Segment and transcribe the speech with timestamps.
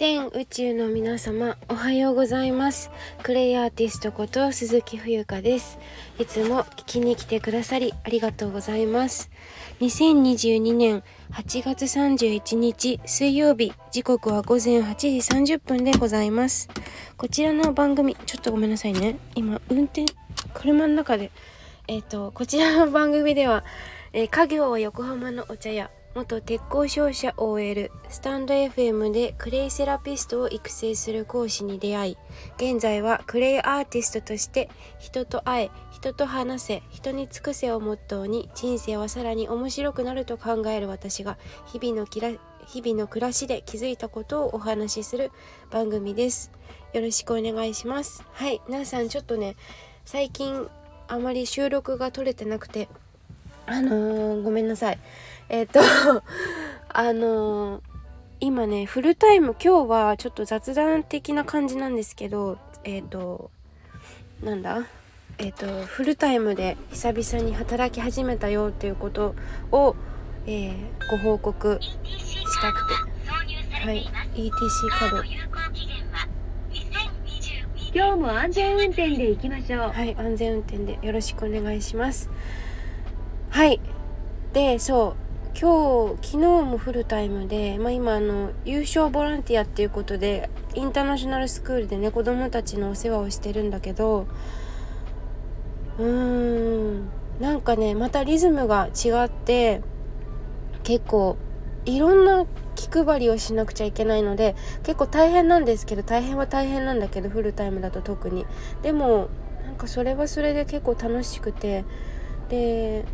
[0.00, 2.90] 全宇宙の皆様おはようございます。
[3.22, 5.78] クレイアーティストこと鈴木冬香です。
[6.18, 9.30] いつも聞きに来てくださりありがとうございます。
[9.80, 11.02] 2022年
[11.32, 14.94] 8月31日水曜日時刻は午前8
[15.44, 16.70] 時30分でございます。
[17.18, 19.18] こちらの番組ちょっとごめんなさいね。
[19.34, 20.06] 今運転
[20.54, 21.30] 車の中で
[21.88, 23.64] えっ、ー、とこちらの番組では、
[24.14, 32.16] えー、家業は横浜のお茶屋元鉄工商社 OL スタンド FM でクレイセラピストを育成する講師に出会い
[32.56, 42.30] 現在はクレイアーティストとして人と会え人と話せ人に尽くせをモットーに人生はさらに面白くなると考える私が日々のキラ
[42.66, 45.30] 日々の暮らしで気づいたことをお話しする
[45.70, 46.52] 番組です。
[46.92, 48.24] よろしくお願いします。
[48.32, 49.56] はい皆さんちょっとね
[50.04, 50.68] 最近
[51.08, 52.88] あまり収録が取れてなくて
[53.66, 54.98] あのー、ごめんなさい。
[55.50, 55.80] えっ、と
[56.88, 57.82] あのー、
[58.38, 63.50] 今ねフルタイム今日はちょっと雑談的な感じなんですけどえっ、と
[64.42, 64.86] なんだ？
[65.38, 69.34] えっ、とフルタイムで久々に働き始めたよっていうこと
[69.72, 69.96] を、
[70.46, 70.72] え
[71.10, 71.96] ご報告し
[72.60, 73.10] たくて。
[73.86, 74.06] はい。
[74.34, 74.50] ETC
[74.90, 75.24] カード。
[77.92, 79.80] 今日も安全運転で行きましょう。
[79.90, 82.30] はい安全運転でよろしくお願いします。
[83.50, 83.80] はい。
[84.52, 94.26] でそう今日昨日もフルタイムで、まあ、今あの優勝ボランティアっていうことでインターナショナルスクールでね子供たちのお世話をしてるんだけど
[95.98, 97.08] うーん
[97.40, 99.82] なんかねまたリズムが違って
[100.82, 101.36] 結構
[101.84, 108.46] いろんな気配りをしなくちゃいけないので結構大変なんですけど大変は大変なんだけどフルタイムだと特に。
[108.82, 109.28] でも
[109.64, 111.84] なんかそれはそれで結構楽しくて
[112.48, 113.04] で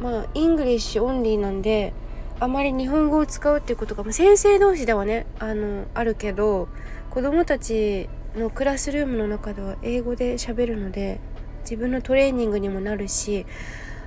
[0.00, 1.92] まあ English only なんで
[2.38, 6.68] あまり日本語を使うっていうことが、まあ、先生同士ではねあのあるけど
[7.10, 11.20] 子供たちのクラスルームの中では英語で喋るので
[11.62, 13.44] 自分のトレーニングにもなるし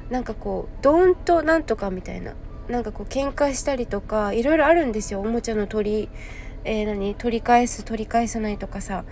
[0.09, 2.33] なんかこう Don't なんとかみたいな
[2.67, 5.19] なんかこう喧嘩したりとかいろいろあるんですよ。
[5.19, 6.09] おもちゃの取り、
[6.63, 7.13] えー、何？
[7.15, 9.03] 取り返す取り返さないとかさ、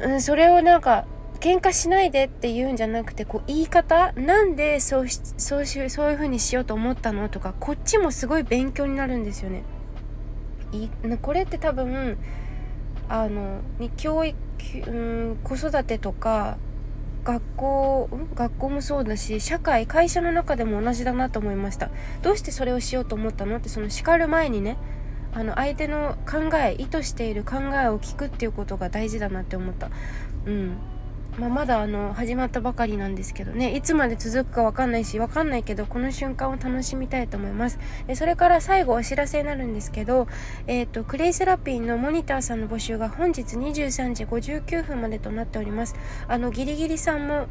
[0.00, 1.04] うん、それをなんか
[1.40, 9.62] 喧嘩しないでって言うんじゃなくてこう言い方なんでそうそうしそういう風にしようと思ったのとかこっちもすごい勉強になるんですよね。
[10.72, 10.88] い
[11.20, 12.18] これって多分
[13.08, 13.60] あの
[13.96, 14.36] 教育、
[14.86, 16.58] うん、子育てとか
[17.24, 21.90] 学校、学校もそうだし社会会社の中でも同じだなと思いました。
[22.22, 24.76] どうしてそれをしようと思ったのってその叱る前にね
[25.32, 29.90] あの相手の考え意図している考えを聞くっていうことが大事だなって思った。
[30.46, 30.76] うん。
[31.38, 33.74] まあ、まだあの始まったばかりなんですけどね。
[33.74, 37.78] いつまで続くか分かんないし分かんないけどこの瞬間を楽しみたいと思います。
[38.06, 40.26] でそれから最後お知らせになるんですけど、
[40.66, 45.94] えーと、クレイセラピーのモニターさんの募集が本日23時59分までとなっております。
[46.28, 47.46] あのギリギリさんも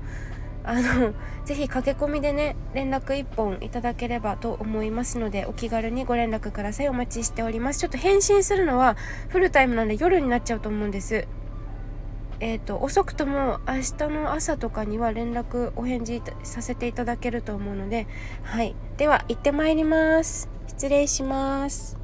[0.63, 1.13] あの
[1.45, 6.89] ぜひ駆け込みでね連絡1本いただければと思いますのでお気軽にご連絡ください。
[6.89, 7.79] お待ちしております。
[7.79, 8.97] ちょっと返信するのは
[9.29, 11.27] フルタイムなんで夜になっちゃうと思うんです。
[12.41, 18.07] えーと、遅くとも明日の朝とかには連絡お返事させていただけると思うので
[18.43, 18.75] はい。
[18.97, 20.49] では行ってまいります。
[20.67, 21.98] 失礼します。